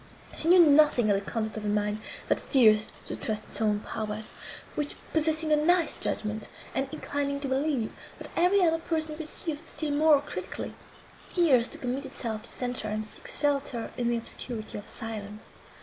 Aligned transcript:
She 0.35 0.47
knew 0.47 0.65
nothing 0.65 1.11
of 1.11 1.15
the 1.15 1.21
conduct 1.31 1.57
of 1.57 1.65
a 1.65 1.67
mind, 1.67 2.01
that 2.27 2.39
fears 2.41 2.91
to 3.05 3.15
trust 3.15 3.43
its 3.43 3.61
own 3.61 3.81
powers; 3.81 4.33
which, 4.73 4.95
possessing 5.13 5.51
a 5.51 5.55
nice 5.55 5.99
judgment, 5.99 6.49
and 6.73 6.89
inclining 6.91 7.39
to 7.41 7.47
believe, 7.47 7.93
that 8.17 8.31
every 8.35 8.63
other 8.63 8.79
person 8.79 9.15
perceives 9.15 9.61
still 9.63 9.91
more 9.91 10.19
critically, 10.19 10.73
fears 11.29 11.67
to 11.67 11.77
commit 11.77 12.07
itself 12.07 12.41
to 12.41 12.49
censure, 12.49 12.87
and 12.87 13.05
seeks 13.05 13.39
shelter 13.39 13.91
in 13.95 14.09
the 14.09 14.17
obscurity 14.17 14.79
of 14.79 14.87
silence. 14.89 15.51